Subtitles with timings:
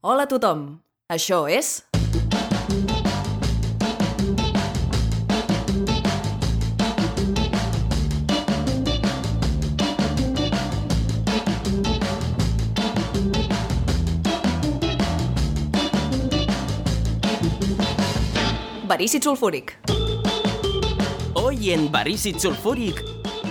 [0.00, 0.60] Hola a tothom,
[1.10, 1.82] això és...
[18.86, 19.74] Verícid sulfúric.
[21.34, 23.02] Hoy en Barícid Sulfúric,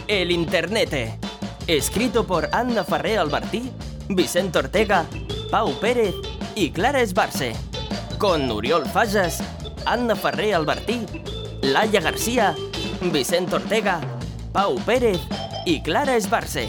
[0.08, 1.20] el Internet.
[1.68, 3.70] Escrito por Anna Farré Albertí,
[4.08, 5.06] Vicente Ortega,
[5.52, 6.27] Pau Pérez
[6.58, 7.54] y Clara Esbarce.
[8.18, 9.44] Con Uriol Fallas,
[9.86, 11.06] Anna Farré Albertí,
[11.62, 12.56] Laia García,
[13.00, 14.02] Vicente Ortega,
[14.54, 15.20] Pau Pérez
[15.68, 16.68] y Clara Esbarce.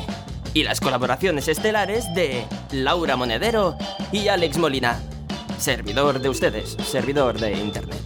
[0.52, 3.78] Y las colaboraciones estelares de Laura Monedero
[4.12, 5.00] y Alex Molina.
[5.58, 7.97] Servidor de ustedes, servidor de Internet.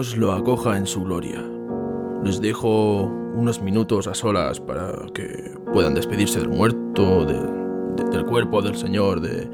[0.00, 1.44] Dios lo acoja en su gloria.
[2.24, 3.02] Les dejo
[3.34, 8.76] unos minutos a solas para que puedan despedirse del muerto, de- de- del cuerpo del
[8.76, 9.46] Señor, de,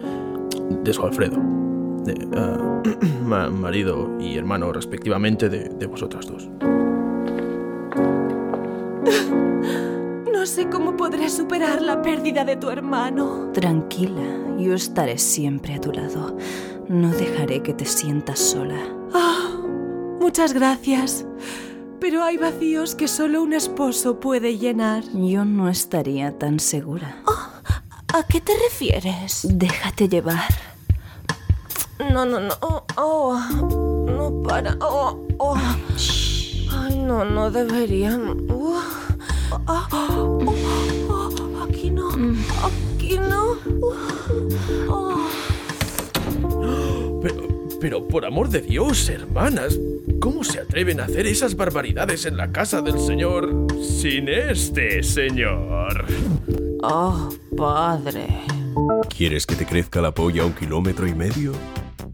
[0.85, 1.37] de su Alfredo,
[2.05, 2.81] de ah,
[3.25, 6.49] ma- marido y hermano respectivamente de, de vosotras dos.
[10.33, 13.51] No sé cómo podré superar la pérdida de tu hermano.
[13.53, 14.23] Tranquila,
[14.61, 16.37] yo estaré siempre a tu lado.
[16.89, 18.77] No dejaré que te sientas sola.
[20.27, 21.25] Muchas gracias.
[22.01, 25.05] Pero hay vacíos que solo un esposo puede llenar.
[25.15, 27.23] Yo no estaría tan segura.
[28.13, 29.47] ¿A qué te refieres?
[29.49, 30.53] Déjate llevar.
[32.13, 32.55] No, no, no.
[32.61, 33.39] Oh, oh,
[34.09, 34.77] no para.
[34.81, 35.57] Oh, oh.
[36.73, 38.51] Ay, no, no deberían.
[38.51, 38.81] Uh,
[39.69, 39.87] oh,
[41.09, 42.09] oh, aquí no.
[42.65, 43.53] Aquí no.
[43.81, 43.95] Uh,
[44.91, 45.31] oh.
[47.23, 49.79] Pero, pero por amor de Dios, hermanas,
[50.21, 56.07] ¿cómo se atreven a hacer esas barbaridades en la casa del Señor sin este señor?
[56.83, 58.27] Oh, padre.
[59.09, 61.53] ¿Quieres que te crezca la polla un kilómetro y medio?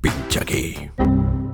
[0.01, 0.91] Pincha aquí.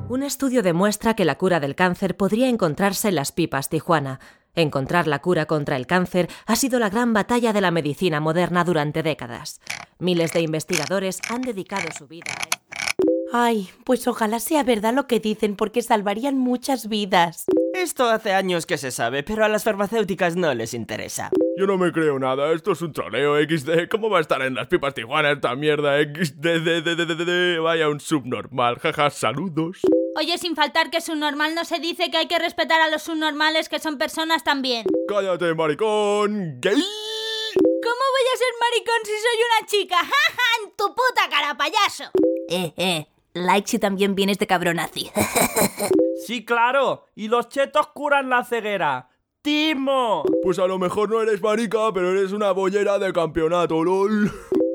[0.08, 4.20] Un estudio demuestra que la cura del cáncer podría encontrarse en las pipas Tijuana.
[4.54, 8.64] Encontrar la cura contra el cáncer ha sido la gran batalla de la medicina moderna
[8.64, 9.60] durante décadas.
[9.98, 12.57] Miles de investigadores han dedicado su vida a esto.
[13.32, 17.44] Ay, pues ojalá sea verdad lo que dicen porque salvarían muchas vidas.
[17.74, 21.30] Esto hace años que se sabe, pero a las farmacéuticas no les interesa.
[21.58, 23.88] Yo no me creo nada, esto es un troleo XD.
[23.90, 26.40] ¿Cómo va a estar en las pipas Tijuana esta mierda XD?
[26.40, 26.94] de- de-
[27.24, 29.78] de- Vaya un subnormal, jaja, saludos.
[30.16, 33.68] Oye, sin faltar que subnormal no se dice que hay que respetar a los subnormales
[33.68, 34.86] que son personas también.
[35.06, 36.58] Cállate, maricón.
[36.60, 36.74] Gay.
[37.60, 39.96] ¿Cómo voy a ser maricón si soy una chica?
[40.02, 40.64] ¡Ja, ja!
[40.64, 42.04] ¡En tu puta cara, payaso!
[42.48, 43.06] Eh, eh.
[43.34, 45.10] Like si también vienes de cabronazi.
[46.28, 47.06] Sí, claro.
[47.14, 49.08] Y los chetos curan la ceguera.
[49.40, 50.24] ¡Timo!
[50.42, 54.30] Pues a lo mejor no eres marica, pero eres una bollera de campeonato, lol.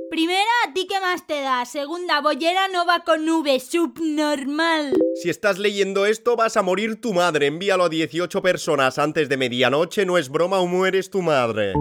[0.10, 1.66] Primera, ¿a ti qué más te da?
[1.66, 4.94] Segunda, bollera no va con V, subnormal.
[5.22, 7.48] Si estás leyendo esto, vas a morir tu madre.
[7.48, 10.06] Envíalo a 18 personas antes de medianoche.
[10.06, 11.74] No es broma o mueres tu madre.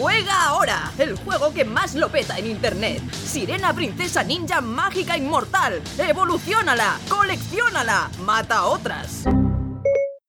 [0.00, 3.02] Juega ahora, el juego que más lo peta en internet.
[3.12, 5.82] Sirena Princesa Ninja Mágica Inmortal.
[5.98, 9.24] Evolucionala, coleccionala, mata a otras.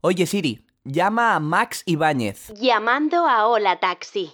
[0.02, 2.54] Oye, Siri, llama a Max Ibáñez.
[2.60, 4.34] Llamando a Hola Taxi.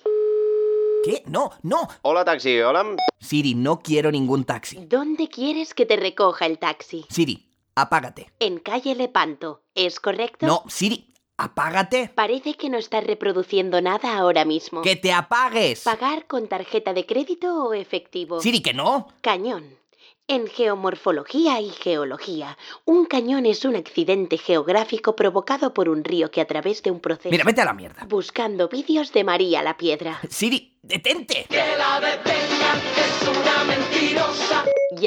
[1.06, 1.22] ¿Qué?
[1.28, 1.88] No, no.
[2.02, 2.96] Hola, taxi, hola.
[3.20, 4.84] Siri, no quiero ningún taxi.
[4.88, 7.06] ¿Dónde quieres que te recoja el taxi?
[7.10, 8.34] Siri, apágate.
[8.40, 10.48] En calle Lepanto, ¿es correcto?
[10.48, 12.12] No, Siri, apágate.
[12.14, 14.82] Parece que no estás reproduciendo nada ahora mismo.
[14.82, 15.84] ¡Que te apagues!
[15.84, 18.42] ¿Pagar con tarjeta de crédito o efectivo?
[18.42, 19.08] Siri, que no.
[19.22, 19.78] Cañón.
[20.30, 26.42] En geomorfología y geología, un cañón es un accidente geográfico provocado por un río que
[26.42, 27.30] a través de un proceso...
[27.30, 28.04] Mira, vete a la mierda.
[28.10, 30.20] Buscando vídeos de María la Piedra.
[30.30, 31.48] Siri, detente.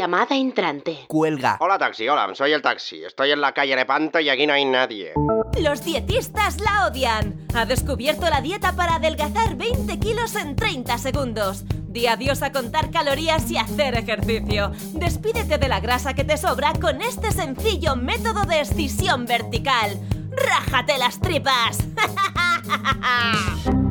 [0.00, 1.04] Llamada entrante.
[1.08, 1.58] Cuelga.
[1.60, 2.34] Hola, taxi, hola.
[2.34, 3.04] Soy el taxi.
[3.04, 5.12] Estoy en la calle Lepanto y aquí no hay nadie.
[5.60, 7.46] Los dietistas la odian.
[7.52, 11.64] Ha descubierto la dieta para adelgazar 20 kilos en 30 segundos.
[11.86, 14.72] Di adiós a contar calorías y hacer ejercicio.
[14.94, 19.98] Despídete de la grasa que te sobra con este sencillo método de escisión vertical.
[20.30, 21.76] ¡Rájate las tripas!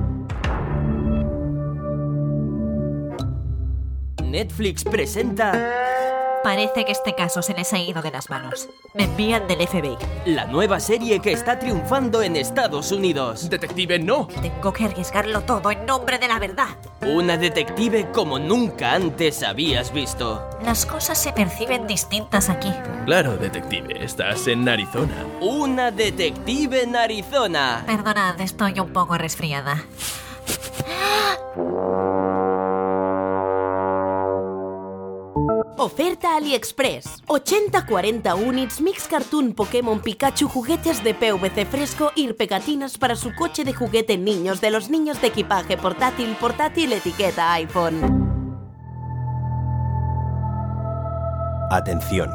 [4.23, 5.98] Netflix presenta
[6.43, 8.69] Parece que este caso se les ha ido de las manos.
[8.93, 9.97] Me envían del FBI.
[10.25, 13.49] La nueva serie que está triunfando en Estados Unidos.
[13.49, 14.27] Detective, no.
[14.41, 16.77] Tengo que arriesgarlo todo en nombre de la verdad.
[17.01, 20.49] Una detective como nunca antes habías visto.
[20.63, 22.71] Las cosas se perciben distintas aquí.
[23.05, 25.25] Claro, detective, estás en Arizona.
[25.41, 27.83] Una detective en Arizona.
[27.85, 29.83] Perdonad, estoy un poco resfriada.
[35.77, 37.23] Oferta AliExpress.
[37.27, 43.63] 80-40 units Mix Cartoon Pokémon Pikachu juguetes de PVC fresco y pegatinas para su coche
[43.63, 48.27] de juguete niños de los niños de equipaje portátil portátil etiqueta iPhone.
[51.71, 52.29] Atención.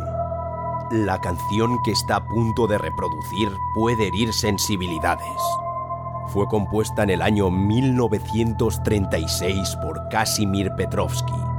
[0.91, 5.27] La canción que está a punto de reproducir puede herir sensibilidades.
[6.29, 11.54] Fue compuesta en el año 1936 por Casimir Petrovsky.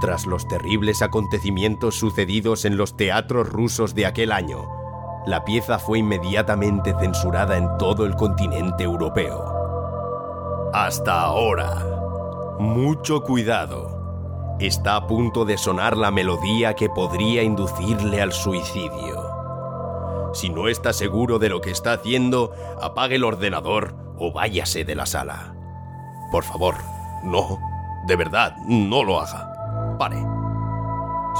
[0.00, 4.68] Tras los terribles acontecimientos sucedidos en los teatros rusos de aquel año,
[5.26, 10.70] la pieza fue inmediatamente censurada en todo el continente europeo.
[10.72, 12.56] Hasta ahora.
[12.58, 14.56] Mucho cuidado.
[14.60, 19.36] Está a punto de sonar la melodía que podría inducirle al suicidio.
[20.32, 24.94] Si no está seguro de lo que está haciendo, apague el ordenador o váyase de
[24.94, 25.54] la sala.
[26.30, 26.76] Por favor,
[27.24, 27.58] no,
[28.06, 29.45] de verdad, no lo haga.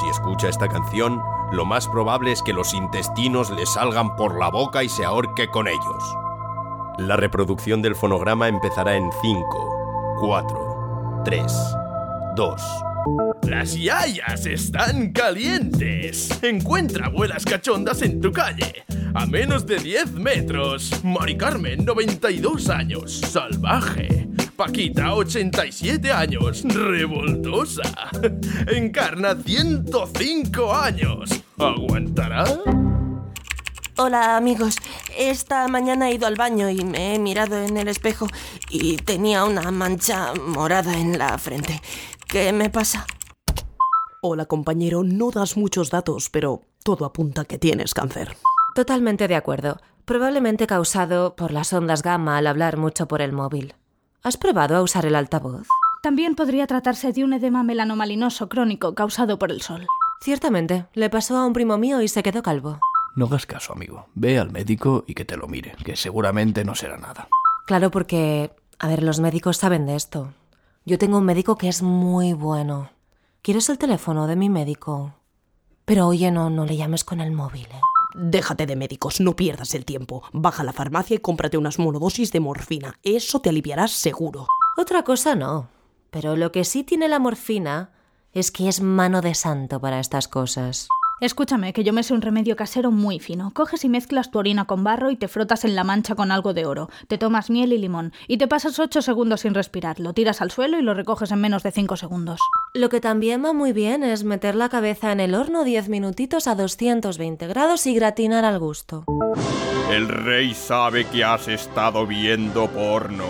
[0.00, 1.20] Si escucha esta canción,
[1.52, 5.48] lo más probable es que los intestinos le salgan por la boca y se ahorque
[5.48, 6.16] con ellos.
[6.98, 11.76] La reproducción del fonograma empezará en 5, 4, 3,
[12.36, 12.62] 2.
[13.48, 16.42] Las yayas están calientes.
[16.42, 18.84] Encuentra abuelas cachondas en tu calle.
[19.14, 20.90] A menos de 10 metros.
[21.04, 23.20] Mari Carmen, 92 años.
[23.20, 24.25] Salvaje.
[24.56, 26.62] Paquita, 87 años.
[26.64, 27.82] Revoltosa.
[28.68, 31.30] Encarna, 105 años.
[31.58, 32.44] ¿Aguantará?
[33.98, 34.76] Hola amigos,
[35.16, 38.26] esta mañana he ido al baño y me he mirado en el espejo
[38.70, 41.80] y tenía una mancha morada en la frente.
[42.26, 43.06] ¿Qué me pasa?
[44.20, 48.36] Hola compañero, no das muchos datos, pero todo apunta que tienes cáncer.
[48.74, 49.78] Totalmente de acuerdo.
[50.04, 53.74] Probablemente causado por las ondas gamma al hablar mucho por el móvil.
[54.22, 55.68] ¿Has probado a usar el altavoz?
[56.02, 59.86] También podría tratarse de un edema melanomalinoso crónico causado por el sol.
[60.20, 62.78] Ciertamente, le pasó a un primo mío y se quedó calvo.
[63.14, 64.06] No hagas caso, amigo.
[64.14, 67.28] Ve al médico y que te lo mire, que seguramente no será nada.
[67.66, 68.52] Claro, porque...
[68.78, 70.34] A ver, los médicos saben de esto.
[70.84, 72.90] Yo tengo un médico que es muy bueno.
[73.40, 75.14] ¿Quieres el teléfono de mi médico?
[75.86, 77.80] Pero oye, no, no le llames con el móvil, ¿eh?
[78.18, 80.22] Déjate de médicos, no pierdas el tiempo.
[80.32, 82.98] Baja a la farmacia y cómprate unas monodosis de morfina.
[83.02, 84.46] Eso te aliviará seguro.
[84.78, 85.68] Otra cosa no.
[86.10, 87.90] Pero lo que sí tiene la morfina
[88.32, 90.88] es que es mano de santo para estas cosas.
[91.18, 93.50] Escúchame, que yo me sé un remedio casero muy fino.
[93.54, 96.52] Coges y mezclas tu orina con barro y te frotas en la mancha con algo
[96.52, 96.90] de oro.
[97.08, 99.98] Te tomas miel y limón y te pasas 8 segundos sin respirar.
[99.98, 102.38] Lo tiras al suelo y lo recoges en menos de 5 segundos.
[102.74, 106.46] Lo que también va muy bien es meter la cabeza en el horno 10 minutitos
[106.48, 109.06] a 220 grados y gratinar al gusto.
[109.90, 113.24] El rey sabe que has estado viendo porno.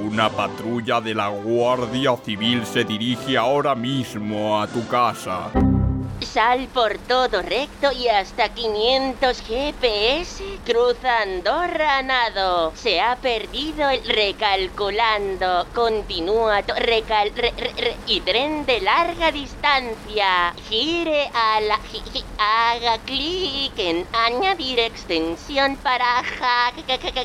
[0.00, 5.50] Una patrulla de la Guardia Civil se dirige ahora mismo a tu casa.
[6.26, 10.42] Sal por todo recto y hasta 500 GPS.
[10.64, 12.72] Cruza Andorra nado.
[12.76, 15.66] Se ha perdido el recalculando.
[15.74, 20.54] Continúa recal re- re- re- y tren de larga distancia.
[20.68, 27.22] Gire a la gi- gi- haga clic en añadir extensión para ja ja- ja-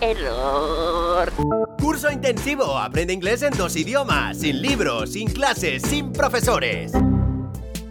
[0.00, 1.32] error.
[1.80, 2.76] Curso intensivo.
[2.78, 4.38] Aprende inglés en dos idiomas.
[4.38, 6.92] Sin libros, sin clases, sin profesores.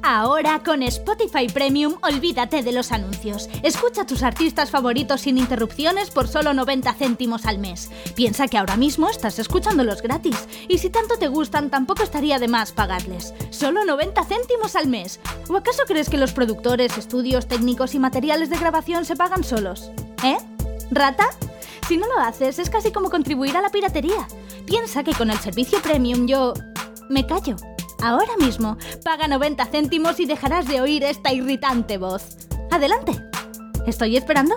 [0.08, 3.50] Ahora con Spotify Premium olvídate de los anuncios.
[3.64, 7.90] Escucha a tus artistas favoritos sin interrupciones por solo 90 céntimos al mes.
[8.14, 12.48] Piensa que ahora mismo estás escuchándolos gratis y si tanto te gustan tampoco estaría de
[12.48, 13.34] más pagarles.
[13.50, 15.20] Solo 90 céntimos al mes.
[15.50, 19.90] ¿O acaso crees que los productores, estudios, técnicos y materiales de grabación se pagan solos?
[20.24, 20.38] ¿Eh?
[20.92, 21.26] ¿Rata?
[21.88, 24.28] Si no lo haces es casi como contribuir a la piratería.
[24.68, 26.54] Piensa que con el servicio Premium yo...
[27.10, 27.56] me callo.
[28.06, 32.38] Ahora mismo, paga 90 céntimos y dejarás de oír esta irritante voz.
[32.70, 33.14] Adelante.
[33.88, 34.54] Estoy esperando.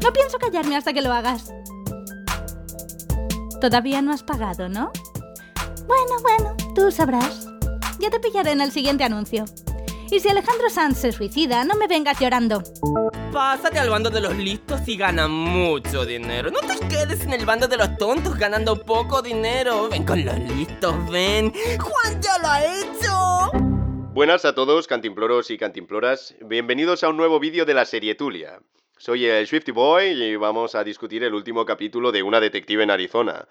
[0.00, 1.52] No pienso callarme hasta que lo hagas.
[3.60, 4.92] Todavía no has pagado, ¿no?
[5.88, 7.48] Bueno, bueno, tú sabrás.
[7.98, 9.44] Ya te pillaré en el siguiente anuncio.
[10.10, 12.62] Y si Alejandro Sanz se suicida, no me vengas llorando.
[13.32, 16.50] Pásate al bando de los listos y gana mucho dinero.
[16.50, 19.88] No te quedes en el bando de los tontos ganando poco dinero.
[19.88, 21.52] Ven con los listos, ven.
[21.80, 23.50] Juan ya lo ha hecho.
[24.14, 26.36] Buenas a todos, cantimploros y cantimploras.
[26.40, 28.60] Bienvenidos a un nuevo vídeo de la serie Tulia.
[28.96, 32.90] Soy el Swifty Boy y vamos a discutir el último capítulo de Una detective en
[32.90, 33.46] Arizona.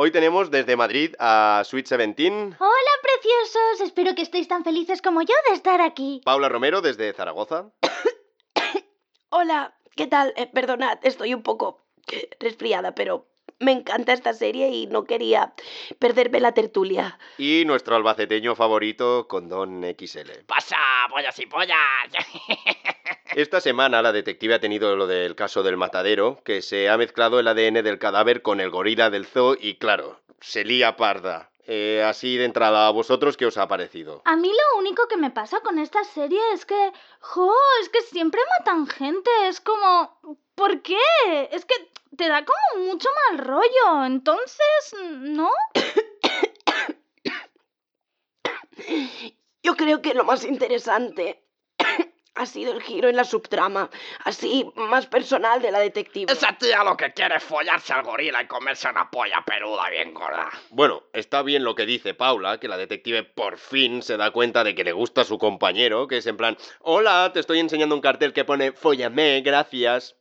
[0.00, 3.80] Hoy tenemos desde Madrid a Sweet Seventeen, Hola, preciosos.
[3.80, 6.20] Espero que estéis tan felices como yo de estar aquí.
[6.24, 7.72] Paula Romero desde Zaragoza,
[9.30, 10.32] Hola, ¿qué tal?
[10.36, 11.80] Eh, perdonad, estoy un poco
[12.38, 13.26] resfriada, pero
[13.60, 15.52] me encanta esta serie y no quería
[15.98, 17.18] perderme la tertulia.
[17.38, 20.44] y nuestro albaceteño favorito, Condón XL.
[20.46, 20.76] ¡Pasa,
[21.10, 21.76] pollas y pollas!
[23.34, 27.38] Esta semana la detective ha tenido lo del caso del matadero, que se ha mezclado
[27.38, 31.50] el ADN del cadáver con el gorila del zoo y claro, se lía parda.
[31.70, 34.22] Eh, así de entrada, ¿a vosotros qué os ha parecido?
[34.24, 38.00] A mí lo único que me pasa con esta serie es que, jo, es que
[38.00, 39.30] siempre matan gente.
[39.44, 40.18] Es como,
[40.54, 40.96] ¿por qué?
[41.52, 41.74] Es que
[42.16, 44.04] te da como mucho mal rollo.
[44.04, 45.50] Entonces, ¿no?
[49.62, 51.42] Yo creo que lo más interesante
[52.34, 53.90] ha sido el giro en la subtrama,
[54.24, 56.32] así más personal de la detective.
[56.32, 60.14] Esa tía lo que quiere es follarse al gorila y comerse una polla peluda bien
[60.14, 60.48] gorda.
[60.70, 64.64] Bueno, está bien lo que dice Paula, que la detective por fin se da cuenta
[64.64, 67.94] de que le gusta a su compañero, que es en plan, hola, te estoy enseñando
[67.94, 70.16] un cartel que pone Fóllame, gracias.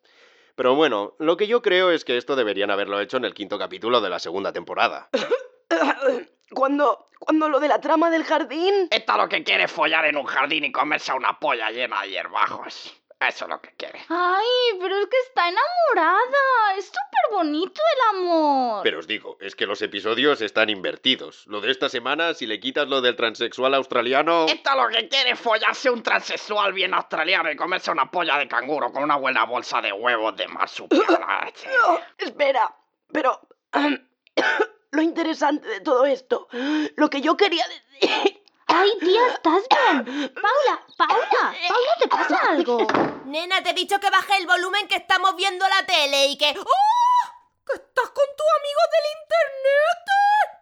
[0.58, 3.60] Pero bueno, lo que yo creo es que esto deberían haberlo hecho en el quinto
[3.60, 5.08] capítulo de la segunda temporada.
[6.50, 8.88] Cuando, cuando lo de la trama del jardín...
[8.90, 12.12] Esta lo que quiere es follar en un jardín y comerse una polla llena de
[12.12, 12.96] hierbajos.
[13.20, 14.00] Eso es lo que quiere.
[14.10, 14.46] Ay,
[14.80, 16.76] pero es que está enamorada.
[16.78, 18.84] Es súper bonito el amor.
[18.84, 21.46] Pero os digo, es que los episodios están invertidos.
[21.48, 24.46] Lo de esta semana, si le quitas lo del transexual australiano...
[24.48, 28.48] Esta lo que quiere es follarse un transexual bien australiano y comerse una polla de
[28.48, 31.04] canguro con una buena bolsa de huevos de marsupial.
[31.08, 32.76] No, espera,
[33.12, 33.42] pero...
[34.92, 36.48] lo interesante de todo esto,
[36.96, 38.37] lo que yo quería decir...
[38.68, 40.34] Ay, tía, ¿estás bien?
[40.36, 42.88] Paula, Paula, Paula, ¿te pasa algo?
[43.26, 46.50] Nena, te he dicho que baje el volumen que estamos viendo la tele y que...
[46.58, 47.28] ¡Oh!
[47.66, 49.98] ¡Que estás con tu amigo del internet!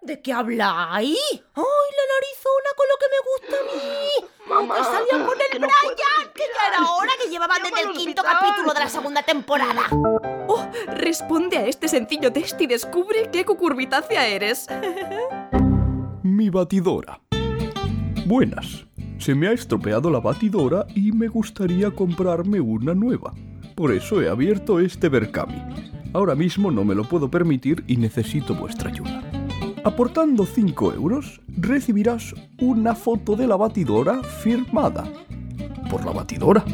[0.02, 1.18] ¿De qué habláis?
[1.20, 4.28] ¡Ay, la narizona con lo que me gusta a mí!
[4.46, 6.34] Mamá, ¡Que salía con el que no Brian!
[6.34, 9.88] ¡Que ya era hora que llevaban desde el quinto capítulo de la segunda temporada!
[10.48, 14.68] Oh, responde a este sencillo test y descubre qué cucurbitácea eres.
[16.24, 17.20] Mi batidora.
[18.26, 18.88] Buenas.
[19.20, 23.36] Se me ha estropeado la batidora y me gustaría comprarme una nueva.
[23.76, 25.62] Por eso he abierto este Berkami.
[26.12, 29.22] Ahora mismo no me lo puedo permitir y necesito vuestra ayuda.
[29.84, 35.04] Aportando 5 euros, recibirás una foto de la batidora firmada
[35.88, 36.66] por la batidora.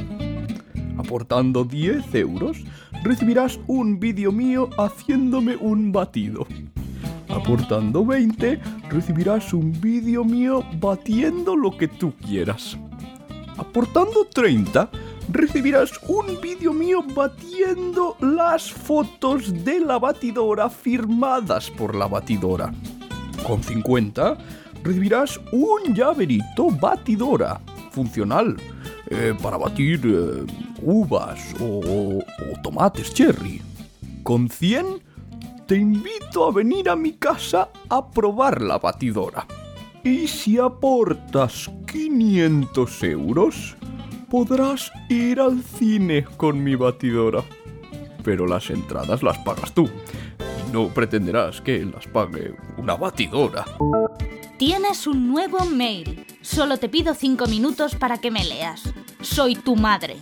[0.98, 2.63] Aportando 10 euros,
[3.03, 6.48] recibirás un vídeo mío haciéndome un batido.
[7.33, 8.59] Aportando 20,
[8.89, 12.77] recibirás un vídeo mío batiendo lo que tú quieras.
[13.57, 14.89] Aportando 30,
[15.29, 22.73] recibirás un vídeo mío batiendo las fotos de la batidora firmadas por la batidora.
[23.47, 24.38] Con 50,
[24.83, 27.61] recibirás un llaverito batidora
[27.91, 28.57] funcional
[29.09, 30.45] eh, para batir eh,
[30.81, 33.61] uvas o, o tomates cherry.
[34.23, 35.11] Con 100,
[35.71, 39.47] te invito a venir a mi casa a probar la batidora.
[40.03, 43.77] Y si aportas 500 euros,
[44.29, 47.45] podrás ir al cine con mi batidora.
[48.21, 49.89] Pero las entradas las pagas tú.
[50.73, 53.63] No pretenderás que las pague una batidora.
[54.57, 56.25] Tienes un nuevo mail.
[56.41, 58.93] Solo te pido cinco minutos para que me leas.
[59.21, 60.17] Soy tu madre.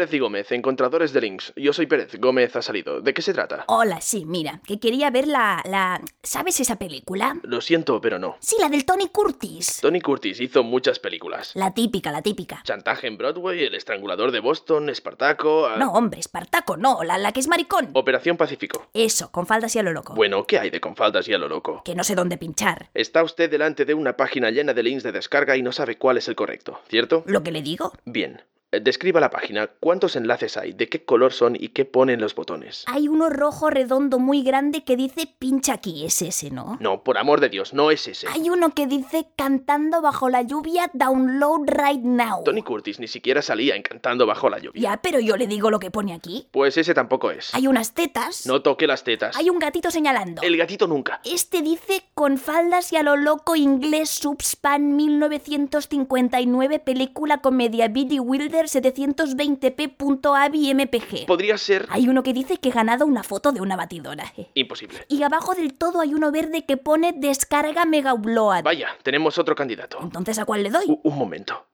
[0.00, 1.52] Pérez y Gómez, encontradores de links.
[1.56, 3.02] Yo soy Pérez, Gómez ha salido.
[3.02, 3.64] ¿De qué se trata?
[3.66, 6.00] Hola, sí, mira, que quería ver la, la...
[6.22, 7.36] ¿Sabes esa película?
[7.42, 8.38] Lo siento, pero no.
[8.40, 9.80] Sí, la del Tony Curtis.
[9.82, 11.52] Tony Curtis hizo muchas películas.
[11.54, 12.62] La típica, la típica.
[12.64, 15.66] Chantaje en Broadway, El Estrangulador de Boston, Espartaco...
[15.66, 17.90] a- No, hombre, Espartaco, no, la, la que es maricón.
[17.92, 18.86] Operación Pacífico.
[18.94, 20.14] Eso, con faldas y a lo loco.
[20.14, 21.82] Bueno, ¿qué hay de con faldas y a lo loco?
[21.84, 22.88] Que no sé dónde pinchar.
[22.94, 26.16] Está usted delante de una página llena de links de descarga y no sabe cuál
[26.16, 27.22] es el correcto, ¿cierto?
[27.26, 27.92] ¿Lo que le digo?
[28.06, 28.40] Bien.
[28.72, 29.66] Describa la página.
[29.66, 30.72] ¿Cuántos enlaces hay?
[30.72, 32.84] ¿De qué color son y qué ponen los botones?
[32.86, 36.78] Hay uno rojo redondo muy grande que dice pincha aquí, es ese, ¿no?
[36.78, 38.28] No, por amor de Dios, no es ese.
[38.28, 42.44] Hay uno que dice cantando bajo la lluvia, download right now.
[42.44, 44.80] Tony Curtis ni siquiera salía encantando bajo la lluvia.
[44.80, 46.46] Ya, pero yo le digo lo que pone aquí.
[46.52, 47.52] Pues ese tampoco es.
[47.56, 48.46] Hay unas tetas.
[48.46, 49.36] No toque las tetas.
[49.36, 50.42] Hay un gatito señalando.
[50.42, 51.20] El gatito nunca.
[51.24, 58.59] Este dice con faldas y a lo loco inglés Subspan 1959 película comedia Billy Wilder
[58.62, 61.26] Reader 720p.avi mpg.
[61.26, 61.86] Podría ser...
[61.90, 64.32] Hay uno que dice que he ganado una foto de una batidora.
[64.54, 65.04] Imposible.
[65.08, 68.62] Y abajo del todo hay uno verde que pone descarga mega upload.
[68.62, 69.98] Vaya, tenemos otro candidato.
[70.02, 70.84] Entonces, ¿a cuál le doy?
[70.88, 71.66] U- un momento.